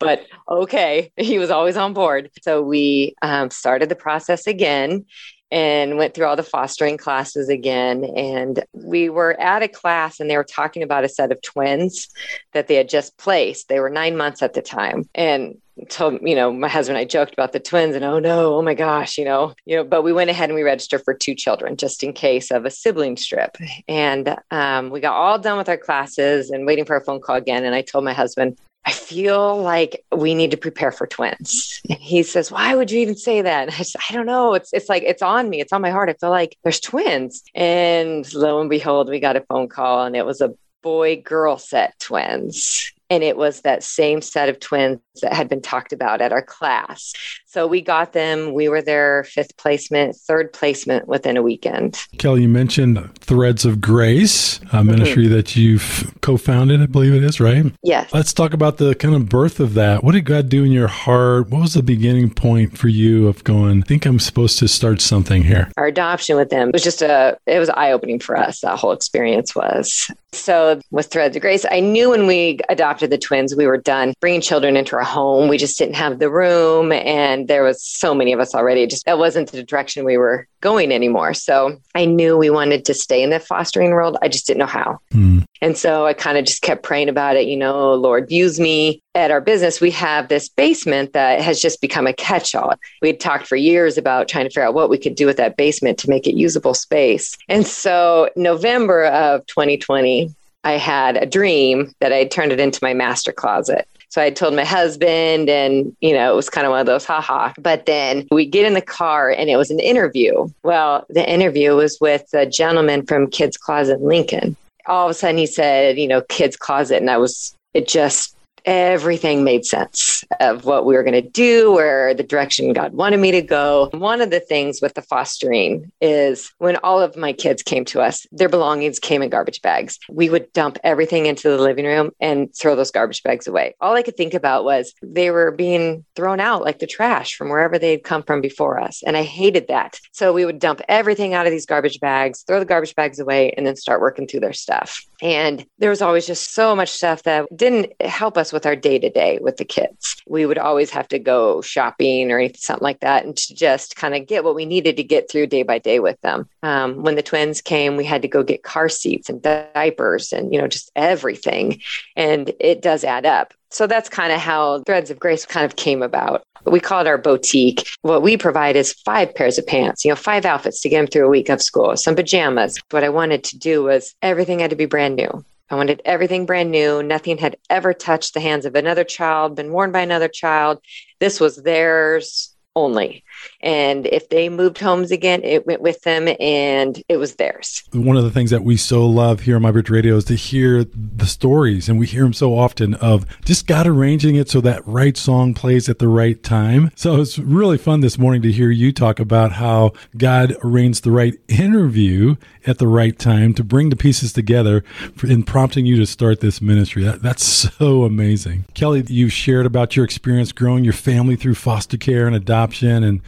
but 0.00 0.26
okay, 0.48 1.12
he 1.16 1.38
was 1.38 1.50
always 1.50 1.76
on 1.76 1.94
board. 1.94 2.30
So 2.42 2.62
we 2.62 3.14
um, 3.22 3.50
started 3.50 3.88
the 3.88 3.94
process 3.94 4.48
again 4.48 5.04
and 5.52 5.96
went 5.96 6.14
through 6.14 6.26
all 6.26 6.36
the 6.36 6.42
fostering 6.42 6.96
classes 6.96 7.48
again. 7.48 8.04
And 8.16 8.64
we 8.72 9.08
were 9.08 9.38
at 9.40 9.62
a 9.62 9.68
class 9.68 10.20
and 10.20 10.30
they 10.30 10.36
were 10.36 10.44
talking 10.44 10.82
about 10.82 11.04
a 11.04 11.08
set 11.08 11.32
of 11.32 11.42
twins 11.42 12.08
that 12.52 12.68
they 12.68 12.76
had 12.76 12.88
just 12.88 13.16
placed. 13.18 13.68
They 13.68 13.80
were 13.80 13.90
nine 13.90 14.16
months 14.16 14.42
at 14.42 14.54
the 14.54 14.62
time. 14.62 15.08
And 15.14 15.56
told 15.88 16.18
you 16.22 16.34
know 16.34 16.52
my 16.52 16.68
husband 16.68 16.98
and 16.98 17.02
I 17.02 17.06
joked 17.06 17.32
about 17.32 17.52
the 17.52 17.60
twins 17.60 17.94
and 17.94 18.04
oh 18.04 18.18
no 18.18 18.56
oh 18.56 18.60
my 18.60 18.74
gosh 18.74 19.16
you 19.16 19.24
know 19.24 19.54
you 19.64 19.76
know 19.76 19.84
but 19.84 20.02
we 20.02 20.12
went 20.12 20.28
ahead 20.28 20.50
and 20.50 20.54
we 20.54 20.62
registered 20.62 21.02
for 21.02 21.14
two 21.14 21.34
children 21.34 21.76
just 21.76 22.02
in 22.02 22.12
case 22.12 22.50
of 22.50 22.66
a 22.66 22.70
sibling 22.70 23.16
strip 23.16 23.56
and 23.88 24.36
um, 24.50 24.90
we 24.90 25.00
got 25.00 25.14
all 25.14 25.38
done 25.38 25.56
with 25.56 25.70
our 25.70 25.78
classes 25.78 26.50
and 26.50 26.66
waiting 26.66 26.84
for 26.84 26.96
a 26.96 27.04
phone 27.04 27.20
call 27.20 27.36
again 27.36 27.64
and 27.64 27.74
I 27.74 27.80
told 27.80 28.04
my 28.04 28.12
husband 28.12 28.58
I 28.84 28.92
feel 28.92 29.60
like 29.60 30.04
we 30.10 30.34
need 30.34 30.52
to 30.52 30.56
prepare 30.56 30.90
for 30.90 31.06
twins. 31.06 31.80
And 31.88 31.98
he 31.98 32.22
says, 32.22 32.50
Why 32.50 32.74
would 32.74 32.90
you 32.90 33.00
even 33.00 33.16
say 33.16 33.42
that? 33.42 33.68
I 33.68 33.82
said, 33.82 34.00
I 34.08 34.14
don't 34.14 34.26
know. 34.26 34.54
It's 34.54 34.72
it's 34.72 34.88
like 34.88 35.02
it's 35.02 35.22
on 35.22 35.50
me. 35.50 35.60
It's 35.60 35.72
on 35.72 35.82
my 35.82 35.90
heart. 35.90 36.08
I 36.08 36.14
feel 36.14 36.30
like 36.30 36.56
there's 36.62 36.80
twins. 36.80 37.42
And 37.54 38.32
lo 38.34 38.60
and 38.60 38.70
behold, 38.70 39.08
we 39.08 39.20
got 39.20 39.36
a 39.36 39.42
phone 39.42 39.68
call 39.68 40.04
and 40.04 40.16
it 40.16 40.24
was 40.24 40.40
a 40.40 40.54
boy 40.82 41.20
girl 41.20 41.58
set 41.58 41.98
twins. 41.98 42.92
And 43.10 43.22
it 43.24 43.36
was 43.36 43.62
that 43.62 43.82
same 43.82 44.22
set 44.22 44.48
of 44.48 44.60
twins 44.60 45.00
that 45.20 45.32
had 45.32 45.48
been 45.48 45.62
talked 45.62 45.92
about 45.92 46.20
at 46.20 46.32
our 46.32 46.42
class. 46.42 47.12
So 47.52 47.66
we 47.66 47.80
got 47.80 48.12
them. 48.12 48.54
We 48.54 48.68
were 48.68 48.80
their 48.80 49.24
fifth 49.24 49.56
placement, 49.56 50.14
third 50.14 50.52
placement 50.52 51.08
within 51.08 51.36
a 51.36 51.42
weekend. 51.42 51.98
Kelly, 52.16 52.42
you 52.42 52.48
mentioned 52.48 53.12
Threads 53.18 53.64
of 53.64 53.80
Grace, 53.80 54.58
a 54.58 54.62
mm-hmm. 54.66 54.86
ministry 54.86 55.24
mm-hmm. 55.24 55.34
that 55.34 55.56
you've 55.56 56.14
co 56.20 56.36
founded, 56.36 56.80
I 56.80 56.86
believe 56.86 57.12
it 57.12 57.24
is, 57.24 57.40
right? 57.40 57.64
Yes. 57.82 58.14
Let's 58.14 58.32
talk 58.32 58.52
about 58.52 58.76
the 58.76 58.94
kind 58.94 59.16
of 59.16 59.28
birth 59.28 59.58
of 59.58 59.74
that. 59.74 60.04
What 60.04 60.12
did 60.12 60.26
God 60.26 60.48
do 60.48 60.62
in 60.62 60.70
your 60.70 60.86
heart? 60.86 61.50
What 61.50 61.62
was 61.62 61.74
the 61.74 61.82
beginning 61.82 62.30
point 62.30 62.78
for 62.78 62.86
you 62.86 63.26
of 63.26 63.42
going, 63.42 63.82
I 63.82 63.84
think 63.84 64.06
I'm 64.06 64.20
supposed 64.20 64.60
to 64.60 64.68
start 64.68 65.00
something 65.00 65.42
here? 65.42 65.72
Our 65.76 65.86
adoption 65.86 66.36
with 66.36 66.50
them 66.50 66.70
was 66.72 66.84
just 66.84 67.02
a, 67.02 67.36
it 67.46 67.58
was 67.58 67.68
eye 67.70 67.90
opening 67.90 68.20
for 68.20 68.36
us. 68.36 68.60
That 68.60 68.78
whole 68.78 68.92
experience 68.92 69.56
was. 69.56 70.08
So 70.32 70.80
with 70.92 71.06
Threads 71.06 71.34
of 71.34 71.42
Grace, 71.42 71.66
I 71.68 71.80
knew 71.80 72.10
when 72.10 72.28
we 72.28 72.60
adopted 72.68 73.10
the 73.10 73.18
twins, 73.18 73.56
we 73.56 73.66
were 73.66 73.78
done 73.78 74.14
bringing 74.20 74.40
children 74.40 74.76
into 74.76 74.94
our 74.94 75.02
home. 75.02 75.48
We 75.48 75.58
just 75.58 75.76
didn't 75.76 75.96
have 75.96 76.20
the 76.20 76.30
room 76.30 76.92
and 76.92 77.39
and 77.40 77.48
there 77.48 77.62
was 77.62 77.82
so 77.82 78.14
many 78.14 78.32
of 78.32 78.40
us 78.40 78.54
already. 78.54 78.86
Just 78.86 79.06
that 79.06 79.18
wasn't 79.18 79.50
the 79.50 79.62
direction 79.62 80.04
we 80.04 80.16
were 80.16 80.46
going 80.60 80.92
anymore. 80.92 81.34
So 81.34 81.78
I 81.94 82.04
knew 82.04 82.36
we 82.36 82.50
wanted 82.50 82.84
to 82.84 82.94
stay 82.94 83.22
in 83.22 83.30
the 83.30 83.40
fostering 83.40 83.90
world. 83.90 84.16
I 84.22 84.28
just 84.28 84.46
didn't 84.46 84.60
know 84.60 84.66
how. 84.66 84.98
Mm. 85.12 85.44
And 85.62 85.76
so 85.76 86.06
I 86.06 86.14
kind 86.14 86.38
of 86.38 86.44
just 86.44 86.62
kept 86.62 86.82
praying 86.82 87.08
about 87.08 87.36
it. 87.36 87.46
You 87.46 87.56
know, 87.56 87.94
Lord, 87.94 88.30
use 88.30 88.60
me. 88.60 89.00
At 89.16 89.32
our 89.32 89.40
business, 89.40 89.80
we 89.80 89.90
have 89.90 90.28
this 90.28 90.48
basement 90.48 91.14
that 91.14 91.40
has 91.40 91.60
just 91.60 91.80
become 91.80 92.06
a 92.06 92.12
catch 92.12 92.54
all. 92.54 92.72
We 93.02 93.08
had 93.08 93.18
talked 93.18 93.46
for 93.46 93.56
years 93.56 93.98
about 93.98 94.28
trying 94.28 94.44
to 94.44 94.50
figure 94.50 94.62
out 94.62 94.74
what 94.74 94.88
we 94.88 94.98
could 94.98 95.16
do 95.16 95.26
with 95.26 95.36
that 95.38 95.56
basement 95.56 95.98
to 95.98 96.08
make 96.08 96.28
it 96.28 96.36
usable 96.36 96.74
space. 96.74 97.36
And 97.48 97.66
so, 97.66 98.30
November 98.36 99.06
of 99.06 99.44
2020, 99.46 100.32
I 100.62 100.72
had 100.72 101.16
a 101.16 101.26
dream 101.26 101.92
that 102.00 102.12
I 102.12 102.16
had 102.16 102.30
turned 102.30 102.52
it 102.52 102.60
into 102.60 102.78
my 102.82 102.94
master 102.94 103.32
closet. 103.32 103.88
So 104.10 104.20
I 104.20 104.30
told 104.30 104.54
my 104.54 104.64
husband, 104.64 105.48
and 105.48 105.96
you 106.00 106.12
know, 106.12 106.32
it 106.32 106.36
was 106.36 106.50
kind 106.50 106.66
of 106.66 106.72
one 106.72 106.80
of 106.80 106.86
those 106.86 107.04
haha. 107.04 107.52
But 107.58 107.86
then 107.86 108.26
we 108.30 108.44
get 108.44 108.66
in 108.66 108.74
the 108.74 108.82
car, 108.82 109.30
and 109.30 109.48
it 109.48 109.56
was 109.56 109.70
an 109.70 109.80
interview. 109.80 110.48
Well, 110.64 111.06
the 111.08 111.28
interview 111.28 111.76
was 111.76 111.98
with 112.00 112.26
a 112.34 112.44
gentleman 112.44 113.06
from 113.06 113.30
Kids 113.30 113.56
Closet 113.56 114.02
Lincoln. 114.02 114.56
All 114.86 115.06
of 115.06 115.10
a 115.12 115.14
sudden, 115.14 115.38
he 115.38 115.46
said, 115.46 115.96
you 115.96 116.08
know, 116.08 116.22
Kids 116.22 116.56
Closet, 116.56 116.96
and 116.96 117.10
I 117.10 117.18
was, 117.18 117.54
it 117.72 117.86
just 117.86 118.34
everything 118.64 119.44
made 119.44 119.64
sense 119.64 120.24
of 120.40 120.64
what 120.64 120.84
we 120.84 120.94
were 120.94 121.02
going 121.02 121.20
to 121.22 121.28
do, 121.28 121.72
where 121.72 122.14
the 122.14 122.22
direction 122.22 122.72
God 122.72 122.92
wanted 122.92 123.18
me 123.18 123.30
to 123.32 123.42
go. 123.42 123.90
One 123.92 124.20
of 124.20 124.30
the 124.30 124.40
things 124.40 124.80
with 124.80 124.94
the 124.94 125.02
fostering 125.02 125.90
is 126.00 126.52
when 126.58 126.76
all 126.76 127.00
of 127.00 127.16
my 127.16 127.32
kids 127.32 127.62
came 127.62 127.84
to 127.86 128.00
us, 128.00 128.26
their 128.32 128.48
belongings 128.48 128.98
came 128.98 129.22
in 129.22 129.30
garbage 129.30 129.62
bags. 129.62 129.98
We 130.08 130.30
would 130.30 130.52
dump 130.52 130.78
everything 130.84 131.26
into 131.26 131.48
the 131.48 131.58
living 131.58 131.84
room 131.84 132.10
and 132.20 132.54
throw 132.54 132.76
those 132.76 132.90
garbage 132.90 133.22
bags 133.22 133.46
away. 133.46 133.74
All 133.80 133.94
I 133.94 134.02
could 134.02 134.16
think 134.16 134.34
about 134.34 134.64
was 134.64 134.94
they 135.02 135.30
were 135.30 135.50
being 135.50 136.04
thrown 136.16 136.40
out 136.40 136.62
like 136.62 136.78
the 136.78 136.86
trash 136.86 137.34
from 137.34 137.48
wherever 137.48 137.78
they'd 137.78 138.04
come 138.04 138.22
from 138.22 138.40
before 138.40 138.80
us. 138.80 139.02
And 139.04 139.16
I 139.16 139.22
hated 139.22 139.68
that. 139.68 139.98
So 140.12 140.32
we 140.32 140.44
would 140.44 140.58
dump 140.58 140.80
everything 140.88 141.34
out 141.34 141.46
of 141.46 141.52
these 141.52 141.66
garbage 141.66 142.00
bags, 142.00 142.42
throw 142.46 142.58
the 142.58 142.64
garbage 142.64 142.94
bags 142.94 143.18
away, 143.18 143.52
and 143.56 143.66
then 143.66 143.76
start 143.76 144.00
working 144.00 144.26
through 144.26 144.40
their 144.40 144.52
stuff. 144.52 145.04
And 145.22 145.64
there 145.78 145.90
was 145.90 146.02
always 146.02 146.26
just 146.26 146.54
so 146.54 146.74
much 146.74 146.90
stuff 146.90 147.22
that 147.24 147.46
didn't 147.54 147.92
help 148.00 148.38
us 148.38 148.49
with 148.52 148.66
our 148.66 148.76
day 148.76 148.98
to 148.98 149.10
day 149.10 149.38
with 149.40 149.56
the 149.56 149.64
kids. 149.64 150.22
We 150.26 150.46
would 150.46 150.58
always 150.58 150.90
have 150.90 151.08
to 151.08 151.18
go 151.18 151.60
shopping 151.60 152.30
or 152.30 152.38
anything, 152.38 152.58
something 152.58 152.84
like 152.84 153.00
that, 153.00 153.24
and 153.24 153.36
to 153.36 153.54
just 153.54 153.96
kind 153.96 154.14
of 154.14 154.26
get 154.26 154.44
what 154.44 154.54
we 154.54 154.66
needed 154.66 154.96
to 154.96 155.04
get 155.04 155.30
through 155.30 155.46
day 155.48 155.62
by 155.62 155.78
day 155.78 156.00
with 156.00 156.20
them. 156.20 156.48
Um, 156.62 157.02
when 157.02 157.16
the 157.16 157.22
twins 157.22 157.60
came, 157.60 157.96
we 157.96 158.04
had 158.04 158.22
to 158.22 158.28
go 158.28 158.42
get 158.42 158.62
car 158.62 158.88
seats 158.88 159.28
and 159.28 159.42
diapers 159.42 160.32
and, 160.32 160.52
you 160.52 160.60
know, 160.60 160.68
just 160.68 160.90
everything. 160.96 161.80
And 162.16 162.52
it 162.60 162.82
does 162.82 163.04
add 163.04 163.26
up. 163.26 163.54
So 163.70 163.86
that's 163.86 164.08
kind 164.08 164.32
of 164.32 164.40
how 164.40 164.82
Threads 164.82 165.10
of 165.10 165.20
Grace 165.20 165.46
kind 165.46 165.64
of 165.64 165.76
came 165.76 166.02
about. 166.02 166.42
We 166.66 166.80
call 166.80 167.00
it 167.00 167.06
our 167.06 167.16
boutique. 167.16 167.88
What 168.02 168.20
we 168.20 168.36
provide 168.36 168.76
is 168.76 168.92
five 168.92 169.34
pairs 169.34 169.58
of 169.58 169.66
pants, 169.66 170.04
you 170.04 170.10
know, 170.10 170.16
five 170.16 170.44
outfits 170.44 170.82
to 170.82 170.88
get 170.88 170.98
them 170.98 171.06
through 171.06 171.26
a 171.26 171.30
week 171.30 171.48
of 171.48 171.62
school, 171.62 171.96
some 171.96 172.16
pajamas. 172.16 172.78
What 172.90 173.04
I 173.04 173.08
wanted 173.08 173.44
to 173.44 173.58
do 173.58 173.84
was 173.84 174.14
everything 174.22 174.58
had 174.58 174.70
to 174.70 174.76
be 174.76 174.86
brand 174.86 175.16
new. 175.16 175.44
I 175.70 175.76
wanted 175.76 176.02
everything 176.04 176.46
brand 176.46 176.72
new. 176.72 177.02
Nothing 177.02 177.38
had 177.38 177.56
ever 177.70 177.94
touched 177.94 178.34
the 178.34 178.40
hands 178.40 178.66
of 178.66 178.74
another 178.74 179.04
child, 179.04 179.54
been 179.54 179.72
worn 179.72 179.92
by 179.92 180.00
another 180.00 180.28
child. 180.28 180.80
This 181.20 181.38
was 181.38 181.56
theirs 181.56 182.54
only. 182.76 183.24
And 183.60 184.06
if 184.06 184.28
they 184.28 184.48
moved 184.48 184.78
homes 184.78 185.10
again, 185.10 185.42
it 185.42 185.66
went 185.66 185.80
with 185.80 186.00
them 186.02 186.28
and 186.38 187.02
it 187.08 187.16
was 187.16 187.34
theirs. 187.34 187.82
One 187.92 188.16
of 188.16 188.24
the 188.24 188.30
things 188.30 188.50
that 188.50 188.64
we 188.64 188.76
so 188.76 189.06
love 189.06 189.40
here 189.40 189.56
on 189.56 189.62
My 189.62 189.70
Bridge 189.70 189.90
Radio 189.90 190.16
is 190.16 190.24
to 190.24 190.34
hear 190.34 190.84
the 190.84 191.26
stories, 191.26 191.88
and 191.88 191.98
we 191.98 192.06
hear 192.06 192.22
them 192.22 192.32
so 192.32 192.56
often 192.56 192.94
of 192.94 193.26
just 193.44 193.66
God 193.66 193.86
arranging 193.86 194.36
it 194.36 194.48
so 194.48 194.60
that 194.62 194.86
right 194.86 195.16
song 195.16 195.54
plays 195.54 195.88
at 195.88 195.98
the 195.98 196.08
right 196.08 196.42
time. 196.42 196.90
So 196.94 197.20
it's 197.20 197.38
really 197.38 197.78
fun 197.78 198.00
this 198.00 198.18
morning 198.18 198.42
to 198.42 198.52
hear 198.52 198.70
you 198.70 198.92
talk 198.92 199.18
about 199.18 199.52
how 199.52 199.92
God 200.16 200.56
arranged 200.62 201.04
the 201.04 201.10
right 201.10 201.34
interview 201.48 202.36
at 202.66 202.78
the 202.78 202.88
right 202.88 203.18
time 203.18 203.54
to 203.54 203.64
bring 203.64 203.90
the 203.90 203.96
pieces 203.96 204.32
together 204.32 204.84
in 205.24 205.42
prompting 205.42 205.86
you 205.86 205.96
to 205.96 206.06
start 206.06 206.40
this 206.40 206.60
ministry. 206.60 207.02
That, 207.02 207.22
that's 207.22 207.44
so 207.44 208.04
amazing. 208.04 208.66
Kelly, 208.74 209.04
you've 209.08 209.32
shared 209.32 209.66
about 209.66 209.96
your 209.96 210.04
experience 210.04 210.52
growing 210.52 210.84
your 210.84 210.92
family 210.92 211.36
through 211.36 211.54
foster 211.54 211.96
care 211.96 212.26
and 212.26 212.36
adoption 212.36 212.69
and 213.04 213.20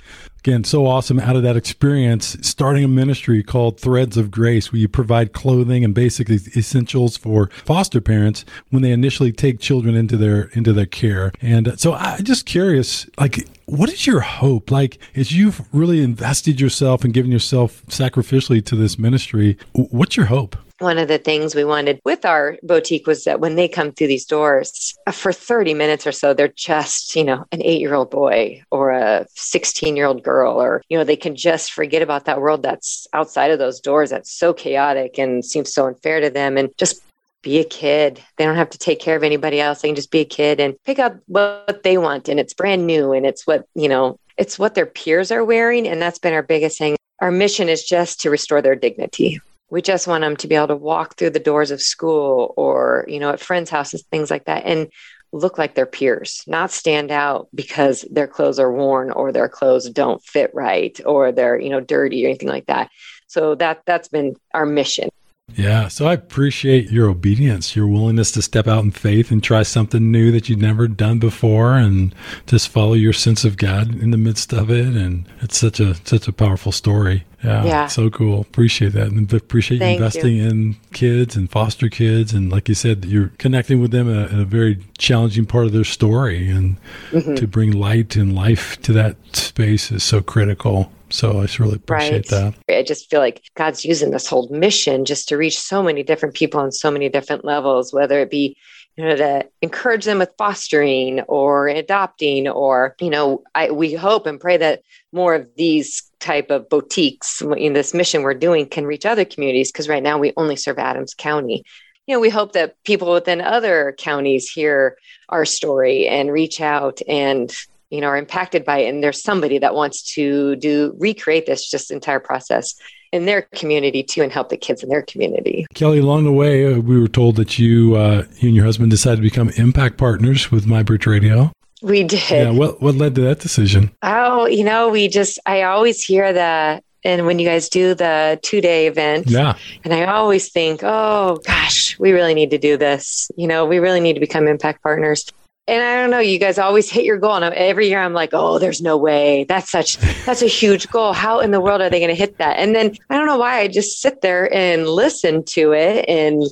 again, 0.45 0.65
so 0.65 0.87
awesome 0.87 1.21
out 1.21 1.37
of 1.37 1.43
that 1.43 1.57
experience, 1.57 2.37
starting 2.43 2.83
a 2.83 2.89
ministry 2.89 3.43
called 3.43 3.79
Threads 3.79 4.17
of 4.17 4.31
Grace, 4.31 4.73
where 4.73 4.81
you 4.81 4.89
provide 4.89 5.33
clothing 5.33 5.85
and 5.85 5.95
basic 5.95 6.29
essentials 6.31 7.17
for 7.17 7.49
foster 7.65 8.01
parents 8.01 8.45
when 8.71 8.83
they 8.83 8.91
initially 8.91 9.33
take 9.33 9.61
children 9.61 9.95
into 9.95 10.17
their 10.17 10.45
into 10.53 10.73
their 10.73 10.87
care. 10.87 11.33
And 11.41 11.69
uh, 11.69 11.77
so 11.77 11.95
I'm 11.95 12.25
just 12.25 12.47
curious, 12.47 13.07
like, 13.19 13.49
what 13.67 13.93
is 13.93 14.07
your 14.07 14.21
hope? 14.21 14.71
Like, 14.71 14.99
as 15.15 15.33
you've 15.33 15.63
really 15.73 16.03
invested 16.03 16.61
yourself 16.61 17.05
and 17.05 17.15
given 17.15 17.31
yourself 17.31 17.85
sacrificially 17.87 18.65
to 18.67 18.77
this 18.77 18.99
ministry, 18.99 19.59
what's 19.73 20.17
your 20.17 20.27
hope? 20.27 20.57
One 20.83 20.99
of 20.99 21.09
the 21.09 21.19
things 21.19 21.55
we 21.55 21.65
wanted 21.65 22.01
with 22.05 22.25
our 22.25 22.59
boutique 22.63 23.07
was 23.07 23.25
that 23.25 23.41
when 23.41 23.55
they 23.55 23.69
come 23.69 23.93
through 23.93 24.09
these 24.09 24.27
doors 24.27 24.95
uh, 25.07 25.13
for 25.13 25.33
30 25.33 25.75
minutes 25.75 26.07
or 26.07 26.13
so 26.13 26.35
they're 26.35 26.49
just 26.49 27.17
you 27.17 27.25
know 27.25 27.45
an 27.53 27.63
eight 27.63 27.81
year 27.81 27.95
old 27.95 28.11
boy 28.11 28.63
or 28.71 28.91
a 28.91 29.27
16 29.35 29.97
year 29.97 30.07
old 30.07 30.23
girl 30.23 30.61
or 30.61 30.83
you 30.89 30.99
know 30.99 31.05
they 31.05 31.17
can 31.17 31.37
just 31.37 31.73
forget 31.73 32.03
about 32.03 32.25
that 32.27 32.41
world 32.41 32.63
that's 32.63 33.07
outside 33.13 33.51
of 33.51 33.59
those 33.59 33.81
doors 33.81 34.11
that's 34.11 34.31
so 34.31 34.53
chaotic 34.53 35.19
and 35.19 35.45
seems 35.45 35.73
so 35.73 35.87
unfair 35.87 36.21
to 36.21 36.31
them 36.31 36.57
and 36.59 36.71
just 36.77 37.03
be 37.43 37.59
a 37.59 37.65
kid. 37.65 38.23
They 38.37 38.45
don't 38.45 38.55
have 38.55 38.71
to 38.71 38.79
take 38.79 39.01
care 39.01 39.17
of 39.17 39.25
anybody 39.25 39.61
else. 39.61 39.83
They 39.83 39.89
can 39.89 39.97
just 39.97 40.13
be 40.13 40.21
a 40.21 40.25
kid 40.25 40.61
and 40.61 40.77
pick 40.85 41.01
up 41.01 41.17
what 41.27 41.83
they 41.83 41.99
want. 41.99 42.29
And 42.29 42.39
it's 42.39 42.55
brand 42.55 42.87
new 42.87 43.13
and 43.13 43.27
it's 43.27 43.49
what, 43.49 43.67
you 43.75 43.89
know, 43.89 44.17
it's 44.37 44.61
what 44.61 44.77
their 44.77 44.87
peers 44.87 45.33
are 45.33 45.45
wearing. 45.45 45.89
And 45.89 46.01
that's 46.01 46.21
been 46.21 46.35
our 46.35 46.43
biggest 46.45 46.79
thing. 46.79 46.97
Our 47.21 47.33
mission 47.33 47.69
is 47.69 47.83
just 47.83 48.21
to 48.21 48.31
restore 48.31 48.63
their 48.63 48.77
dignity 48.77 49.41
we 49.73 49.81
just 49.81 50.07
want 50.07 50.21
them 50.21 50.37
to 50.37 50.47
be 50.47 50.55
able 50.55 50.69
to 50.69 50.77
walk 50.77 51.17
through 51.17 51.31
the 51.31 51.41
doors 51.41 51.71
of 51.71 51.81
school 51.81 52.53
or, 52.59 53.07
you 53.09 53.19
know, 53.19 53.31
at 53.31 53.41
friends' 53.41 53.71
houses, 53.71 54.05
things 54.11 54.31
like 54.31 54.45
that. 54.45 54.67
And 54.67 54.93
look 55.33 55.57
like 55.57 55.75
their 55.75 55.87
peers, 55.87 56.45
not 56.47 56.71
stand 56.71 57.11
out 57.11 57.49
because 57.55 58.05
their 58.11 58.27
clothes 58.27 58.59
are 58.59 58.71
worn 58.71 59.11
or 59.11 59.33
their 59.33 59.49
clothes 59.49 59.89
don't 59.89 60.23
fit 60.23 60.51
right 60.53 61.01
or 61.07 61.33
they're, 61.33 61.59
you 61.59 61.71
know, 61.71 61.81
dirty 61.81 62.23
or 62.23 62.29
anything 62.29 62.51
like 62.51 62.67
that. 62.67 62.91
So 63.29 63.55
that 63.55 63.81
that's 63.87 64.09
been 64.09 64.37
our 64.53 64.67
mission. 64.67 65.09
Yeah. 65.55 65.89
So 65.89 66.07
I 66.07 66.15
appreciate 66.15 66.91
your 66.91 67.09
obedience, 67.09 67.77
your 67.77 67.87
willingness 67.87 68.33
to 68.33 68.43
step 68.43 68.67
out 68.67 68.85
in 68.85 68.91
faith 68.91 69.31
and 69.31 69.43
try 69.43 69.63
something 69.63 70.11
new 70.11 70.31
that 70.33 70.49
you'd 70.49 70.63
never 70.63 70.89
done 70.89 71.19
before 71.19 71.75
and 71.75 72.15
just 72.47 72.69
follow 72.69 72.95
your 72.95 73.13
sense 73.13 73.45
of 73.45 73.57
God 73.57 73.95
in 74.01 74.11
the 74.11 74.17
midst 74.17 74.53
of 74.53 74.71
it. 74.71 74.89
And 74.89 75.27
it's 75.41 75.59
such 75.59 75.81
a 75.81 75.95
such 76.07 76.27
a 76.29 76.33
powerful 76.33 76.73
story. 76.73 77.25
Yeah. 77.45 77.65
yeah. 77.65 77.87
So 77.89 78.09
cool. 78.09 78.41
Appreciate 78.41 78.93
that. 78.93 79.09
And 79.09 79.33
appreciate 79.33 79.79
Thank 79.79 79.99
you 79.99 80.05
investing 80.05 80.37
you. 80.37 80.49
in 80.49 80.77
kids 80.93 81.37
and 81.37 81.51
foster 81.51 81.89
kids. 81.89 82.33
And 82.33 82.51
like 82.51 82.69
you 82.69 82.75
said, 82.75 83.05
you're 83.05 83.33
connecting 83.39 83.81
with 83.81 83.91
them 83.91 84.09
in 84.09 84.41
a, 84.41 84.45
very 84.45 84.85
challenging 84.99 85.47
part 85.47 85.67
of 85.67 85.73
their 85.73 85.85
story. 85.85 86.49
And 86.49 86.77
mm-hmm. 87.11 87.35
to 87.35 87.47
bring 87.47 87.73
light 87.73 88.17
and 88.17 88.35
life 88.35 88.81
to 88.83 88.93
that 88.93 89.17
space 89.33 89.91
is 89.91 90.05
so 90.05 90.23
critical. 90.23 90.93
So 91.13 91.41
I 91.41 91.47
really 91.59 91.77
appreciate 91.77 92.31
right. 92.33 92.55
that. 92.67 92.79
I 92.79 92.83
just 92.83 93.11
feel 93.11 93.21
like 93.21 93.43
God's 93.55 93.85
using 93.85 94.11
this 94.11 94.27
whole 94.27 94.49
mission 94.49 95.05
just 95.05 95.29
to 95.29 95.37
reach 95.37 95.59
so 95.59 95.83
many 95.83 96.03
different 96.03 96.35
people 96.35 96.61
on 96.61 96.73
so 96.73 96.91
many 96.91 97.09
different 97.09 97.45
levels, 97.45 97.93
whether 97.93 98.21
it 98.21 98.31
be 98.31 98.57
you 98.97 99.05
know 99.05 99.17
to 99.17 99.49
encourage 99.63 100.05
them 100.05 100.19
with 100.19 100.35
fostering 100.37 101.21
or 101.23 101.69
adopting 101.69 102.49
or 102.49 102.95
you 103.01 103.11
know 103.11 103.43
I, 103.55 103.71
we 103.71 103.95
hope 103.95 104.27
and 104.27 104.41
pray 104.41 104.57
that 104.59 104.83
more 105.13 105.35
of 105.35 105.49
these 105.57 106.03
type 106.21 106.51
of 106.51 106.69
boutiques 106.69 107.41
in 107.41 107.73
this 107.73 107.95
mission 107.95 108.23
we're 108.23 108.35
doing 108.35 108.67
can 108.67 108.87
reach 108.87 109.07
other 109.07 109.25
communities 109.25 109.73
because 109.73 109.89
right 109.89 110.03
now 110.03 110.19
we 110.19 110.33
only 110.37 110.57
serve 110.57 110.79
adams 110.79 111.15
county 111.15 111.65
you 112.07 112.15
know 112.15 112.21
we 112.21 112.29
hope 112.29 112.53
that 112.53 112.77
people 112.85 113.11
within 113.13 113.41
other 113.41 113.95
counties 113.99 114.51
hear 114.51 114.99
our 115.29 115.45
story 115.45 116.07
and 116.07 116.31
reach 116.31 116.61
out 116.61 117.01
and 117.09 117.55
you 117.93 118.01
know 118.01 118.09
are 118.09 118.17
impacted 118.17 118.65
by 118.65 118.79
it 118.79 118.89
and 118.89 119.05
there's 119.05 119.23
somebody 119.23 119.59
that 119.59 119.75
wants 119.75 120.03
to 120.15 120.57
do 120.57 120.97
recreate 120.99 121.47
this 121.47 121.71
just 121.71 121.91
entire 121.91 122.19
process 122.19 122.75
in 123.13 123.27
their 123.27 123.43
community 123.55 124.03
too 124.03 124.23
and 124.23 124.33
help 124.33 124.49
the 124.49 124.57
kids 124.57 124.83
in 124.83 124.89
their 124.89 125.03
community. 125.03 125.67
Kelly 125.75 125.99
along 125.99 126.25
the 126.25 126.33
way 126.33 126.73
uh, 126.73 126.79
we 126.79 126.99
were 126.99 127.09
told 127.09 127.37
that 127.37 127.59
you 127.59 127.95
uh, 127.95 128.25
you 128.39 128.49
and 128.49 128.57
your 128.57 128.65
husband 128.65 128.91
decided 128.91 129.17
to 129.17 129.23
become 129.23 129.51
impact 129.51 129.99
partners 129.99 130.51
with 130.51 130.65
MyBridge 130.65 131.07
Radio. 131.07 131.53
We 131.83 132.05
did. 132.05 132.31
Yeah 132.31 132.51
what, 132.51 132.81
what 132.81 132.95
led 132.95 133.15
to 133.17 133.21
that 133.23 133.41
decision? 133.41 133.91
Oh 134.03 134.47
you 134.47 134.65
know 134.65 134.89
we 134.89 135.09
just 135.09 135.39
i 135.47 135.63
always 135.63 136.03
hear 136.03 136.33
the 136.33 136.83
and 137.05 137.27
when 137.27 137.39
you 137.39 137.47
guys 137.47 137.69
do 137.69 137.95
the 137.95 138.41
two 138.43 138.61
day 138.61 138.87
event 138.87 139.29
yeah. 139.29 139.57
and 139.85 139.93
i 139.93 140.05
always 140.05 140.51
think 140.51 140.81
oh 140.85 141.41
gosh 141.45 141.99
we 141.99 142.13
really 142.13 142.33
need 142.33 142.51
to 142.51 142.59
do 142.59 142.79
this. 142.79 143.31
You 143.37 143.47
know 143.47 143.67
we 143.67 143.79
really 143.81 144.01
need 144.01 144.15
to 144.15 144.21
become 144.21 144.49
impact 144.49 144.83
partners 144.83 145.31
and 145.69 145.83
I 145.83 145.97
don't 145.97 146.11
know, 146.11 146.19
you 146.19 146.39
guys 146.41 146.59
always 146.59 146.91
hit 146.91 147.05
your 147.05 147.19
goal. 147.19 147.37
And 147.37 147.55
every 147.55 147.89
year 147.89 148.01
I'm 148.01 148.15
like, 148.15 148.31
oh, 148.33 148.59
there's 148.59 148.83
no 148.83 148.97
way. 148.97 149.45
That's 149.45 149.71
such, 149.71 149.97
that's 150.25 150.43
a 150.43 150.49
huge 150.49 150.91
goal. 150.91 151.13
How 151.13 151.39
in 151.39 151.53
the 151.53 151.61
world 151.61 151.81
are 151.81 151.89
they 151.89 152.01
going 152.01 152.11
to 152.11 152.17
hit 152.17 152.39
that? 152.39 152.59
And 152.59 152.75
then 152.75 152.97
I 153.11 153.17
don't 153.17 153.27
know 153.27 153.39
why 153.39 153.61
I 153.61 153.69
just 153.69 154.01
sit 154.01 154.23
there 154.23 154.53
and 154.53 154.89
listen 154.89 155.45
to 155.45 155.73
it. 155.73 156.05
And, 156.09 156.43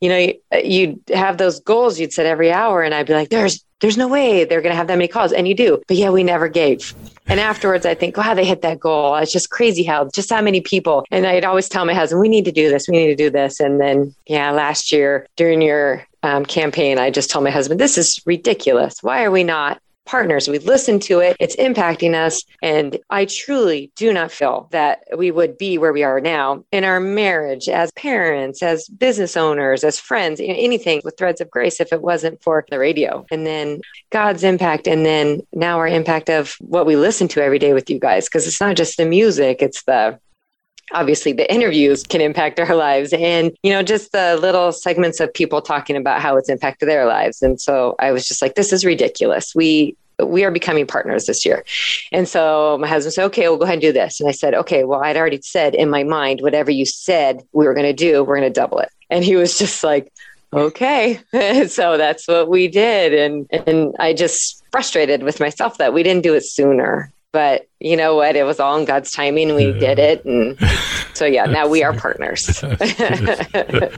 you 0.00 0.08
know, 0.08 0.32
you'd 0.62 1.00
have 1.12 1.38
those 1.38 1.58
goals 1.60 1.98
you'd 1.98 2.12
set 2.12 2.26
every 2.26 2.52
hour. 2.52 2.82
And 2.82 2.94
I'd 2.94 3.06
be 3.06 3.14
like, 3.14 3.30
there's, 3.30 3.64
there's 3.80 3.96
no 3.96 4.06
way 4.06 4.44
they're 4.44 4.62
going 4.62 4.72
to 4.72 4.76
have 4.76 4.86
that 4.86 4.98
many 4.98 5.08
calls. 5.08 5.32
And 5.32 5.48
you 5.48 5.54
do. 5.54 5.82
But 5.88 5.96
yeah, 5.96 6.10
we 6.10 6.22
never 6.22 6.48
gave. 6.48 6.94
And 7.26 7.40
afterwards, 7.40 7.86
I 7.86 7.94
think, 7.94 8.16
wow, 8.16 8.34
they 8.34 8.44
hit 8.44 8.62
that 8.62 8.78
goal. 8.78 9.16
It's 9.16 9.32
just 9.32 9.50
crazy 9.50 9.82
how 9.82 10.08
just 10.14 10.30
how 10.30 10.42
many 10.42 10.60
people. 10.60 11.04
And 11.10 11.26
I'd 11.26 11.44
always 11.44 11.68
tell 11.68 11.84
my 11.84 11.94
husband, 11.94 12.20
we 12.20 12.28
need 12.28 12.44
to 12.44 12.52
do 12.52 12.68
this. 12.68 12.86
We 12.86 12.96
need 12.96 13.06
to 13.06 13.16
do 13.16 13.30
this. 13.30 13.60
And 13.60 13.80
then, 13.80 14.14
yeah, 14.26 14.50
last 14.52 14.92
year 14.92 15.26
during 15.36 15.62
your 15.62 16.06
um, 16.24 16.46
campaign, 16.46 16.98
I 16.98 17.10
just 17.10 17.30
told 17.30 17.44
my 17.44 17.50
husband, 17.50 17.78
this 17.78 17.98
is 17.98 18.20
ridiculous. 18.24 19.02
Why 19.02 19.24
are 19.24 19.30
we 19.30 19.44
not 19.44 19.80
partners. 20.06 20.48
We 20.48 20.58
listen 20.58 21.00
to 21.00 21.20
it, 21.20 21.36
it's 21.40 21.56
impacting 21.56 22.14
us. 22.14 22.44
And 22.62 22.98
I 23.10 23.24
truly 23.24 23.90
do 23.96 24.12
not 24.12 24.30
feel 24.30 24.68
that 24.70 25.04
we 25.16 25.30
would 25.30 25.56
be 25.56 25.78
where 25.78 25.92
we 25.92 26.02
are 26.02 26.20
now 26.20 26.64
in 26.72 26.84
our 26.84 27.00
marriage, 27.00 27.68
as 27.68 27.90
parents, 27.92 28.62
as 28.62 28.86
business 28.88 29.36
owners, 29.36 29.82
as 29.82 29.98
friends, 29.98 30.40
anything 30.44 31.00
with 31.04 31.16
Threads 31.16 31.40
of 31.40 31.50
Grace 31.50 31.80
if 31.80 31.92
it 31.92 32.02
wasn't 32.02 32.42
for 32.42 32.64
the 32.68 32.78
radio. 32.78 33.24
And 33.30 33.46
then 33.46 33.80
God's 34.10 34.44
impact, 34.44 34.86
and 34.86 35.06
then 35.06 35.40
now 35.52 35.78
our 35.78 35.88
impact 35.88 36.28
of 36.28 36.54
what 36.60 36.86
we 36.86 36.96
listen 36.96 37.28
to 37.28 37.42
every 37.42 37.58
day 37.58 37.72
with 37.72 37.88
you 37.88 37.98
guys, 37.98 38.26
because 38.26 38.46
it's 38.46 38.60
not 38.60 38.76
just 38.76 38.96
the 38.96 39.06
music, 39.06 39.62
it's 39.62 39.84
the 39.84 40.18
obviously 40.92 41.32
the 41.32 41.52
interviews 41.52 42.02
can 42.02 42.20
impact 42.20 42.60
our 42.60 42.74
lives 42.86 43.12
and 43.12 43.52
you 43.62 43.70
know 43.72 43.82
just 43.82 44.12
the 44.12 44.36
little 44.40 44.72
segments 44.72 45.20
of 45.20 45.32
people 45.32 45.60
talking 45.62 45.96
about 45.96 46.20
how 46.20 46.36
it's 46.36 46.48
impacted 46.48 46.88
their 46.88 47.06
lives. 47.06 47.42
And 47.42 47.60
so 47.60 47.96
i 47.98 48.12
was 48.12 48.26
just 48.26 48.42
like 48.42 48.54
this 48.54 48.72
is 48.72 48.84
ridiculous. 48.84 49.54
We 49.54 49.96
we 50.20 50.44
are 50.44 50.52
becoming 50.52 50.86
partners 50.86 51.26
this 51.26 51.44
year. 51.44 51.64
And 52.12 52.28
so 52.28 52.78
my 52.80 52.86
husband 52.86 53.14
said 53.14 53.24
okay 53.26 53.48
we'll 53.48 53.58
go 53.58 53.64
ahead 53.64 53.74
and 53.74 53.82
do 53.82 53.92
this. 53.92 54.20
And 54.20 54.28
i 54.28 54.32
said 54.32 54.54
okay 54.54 54.84
well 54.84 55.02
i'd 55.02 55.16
already 55.16 55.40
said 55.42 55.74
in 55.74 55.90
my 55.90 56.04
mind 56.04 56.40
whatever 56.40 56.70
you 56.70 56.86
said 56.86 57.42
we 57.52 57.66
were 57.66 57.74
going 57.74 57.86
to 57.86 57.92
do 57.92 58.24
we're 58.24 58.36
going 58.36 58.52
to 58.52 58.60
double 58.60 58.78
it. 58.78 58.90
And 59.10 59.24
he 59.24 59.36
was 59.36 59.58
just 59.58 59.82
like 59.84 60.12
okay. 60.52 61.20
So 61.66 61.96
that's 61.96 62.28
what 62.28 62.48
we 62.48 62.68
did. 62.68 63.14
And 63.14 63.46
and 63.66 63.94
i 63.98 64.12
just 64.12 64.62
frustrated 64.70 65.22
with 65.22 65.40
myself 65.40 65.78
that 65.78 65.94
we 65.94 66.02
didn't 66.02 66.22
do 66.22 66.34
it 66.34 66.44
sooner 66.44 67.12
but 67.34 67.68
you 67.80 67.96
know 67.96 68.14
what? 68.14 68.36
It 68.36 68.44
was 68.44 68.60
all 68.60 68.78
in 68.78 68.84
God's 68.84 69.10
timing. 69.10 69.56
We 69.56 69.72
yeah. 69.72 69.78
did 69.78 69.98
it. 69.98 70.24
And 70.24 70.56
so, 71.14 71.26
yeah, 71.26 71.46
now 71.46 71.66
we 71.66 71.82
are 71.82 71.92
partners. 71.92 72.46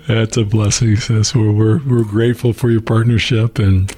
That's, 0.09 0.37
a 0.38 0.45
blessing, 0.45 0.97
sis. 0.97 1.35
We're, 1.35 1.52
we're, 1.52 1.78
we're 1.87 2.05
grateful 2.05 2.55
for 2.55 2.71
your 2.71 2.81
partnership. 2.81 3.59
And 3.59 3.95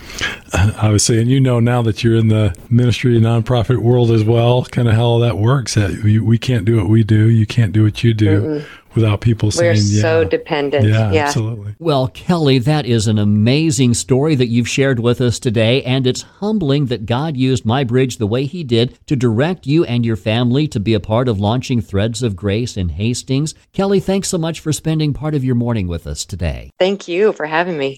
I 0.53 0.91
was 0.91 1.07
saying, 1.07 1.29
you 1.29 1.39
know, 1.39 1.61
now 1.61 1.83
that 1.83 2.03
you're 2.03 2.17
in 2.17 2.29
the 2.29 2.53
ministry 2.69 3.17
nonprofit 3.21 3.79
world 3.79 4.11
as 4.11 4.25
well, 4.25 4.65
kind 4.65 4.89
of 4.89 4.95
how 4.95 5.21
that 5.21 5.39
works. 5.39 5.75
That 5.75 6.03
we, 6.03 6.19
we 6.19 6.37
can't 6.37 6.65
do 6.65 6.77
what 6.77 6.89
we 6.89 7.05
do. 7.05 7.29
You 7.29 7.47
can't 7.47 7.73
do 7.73 7.85
what 7.85 8.03
you 8.03 8.15
do. 8.15 8.41
mm 8.41 8.67
without 8.95 9.21
people 9.21 9.51
saying, 9.51 9.77
We're 9.77 9.83
yeah. 9.83 10.03
so 10.03 10.25
dependent. 10.25 10.87
Yeah, 10.87 11.13
yeah, 11.13 11.25
absolutely. 11.27 11.75
Well, 11.79 12.09
Kelly, 12.09 12.59
that 12.59 12.87
is 12.87 13.07
an 13.07 13.19
amazing 13.19 13.95
story 13.95 14.35
that 14.35 14.49
you've 14.49 14.69
shared 14.69 15.01
with 15.01 15.21
us 15.21 15.39
today, 15.39 15.83
and 15.83 16.07
it's 16.07 16.23
humbling 16.23 16.87
that 16.87 17.07
God 17.07 17.37
used 17.37 17.65
My 17.65 17.85
Bridge 17.85 18.19
the 18.19 18.27
way 18.27 18.45
He 18.45 18.65
did 18.65 18.99
to 19.07 19.17
direct 19.17 19.67
you 19.67 19.85
and 19.85 20.05
your 20.05 20.17
family 20.17 20.69
to 20.69 20.81
be 20.81 20.95
a 20.95 21.01
part 21.01 21.29
of 21.29 21.41
launching 21.41 21.81
Threads 21.81 22.23
of 22.23 22.37
Grace 22.37 22.77
in 22.77 22.91
Hastings. 22.91 23.55
Kelly, 23.73 24.01
thanks 24.01 24.29
so 24.29 24.39
much 24.39 24.61
for 24.61 24.73
spending 24.73 25.13
part 25.13 25.35
of 25.35 25.45
your 25.45 25.55
morning 25.55 25.89
with 25.89 26.07
us 26.07 26.25
today. 26.25 26.71
Thank 26.79 27.09
you 27.09 27.33
for 27.33 27.47
having 27.47 27.79
me. 27.79 27.97